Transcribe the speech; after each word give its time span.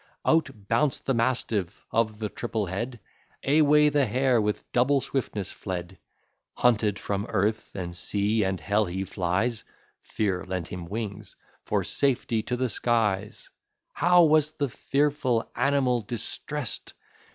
Out 0.25 0.49
bounced 0.67 1.05
the 1.05 1.13
mastiff 1.13 1.85
of 1.91 2.17
the 2.17 2.27
triple 2.27 2.65
head; 2.65 2.99
Away 3.43 3.87
the 3.89 4.07
hare 4.07 4.41
with 4.41 4.63
double 4.71 4.99
swiftness 4.99 5.51
fled; 5.51 5.99
Hunted 6.55 6.97
from 6.97 7.27
earth, 7.29 7.75
and 7.75 7.95
sea, 7.95 8.43
and 8.43 8.59
hell, 8.59 8.85
he 8.85 9.03
flies 9.03 9.63
(Fear 10.01 10.45
lent 10.47 10.69
him 10.69 10.85
wings) 10.85 11.35
for 11.65 11.83
safety 11.83 12.41
to 12.41 12.57
the 12.57 12.67
skies. 12.69 13.51
How 13.93 14.23
was 14.23 14.53
the 14.53 14.69
fearful 14.69 15.47
animal 15.55 16.01
distrest! 16.01 16.93